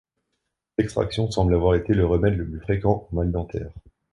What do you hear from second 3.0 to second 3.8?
au mal dentaire.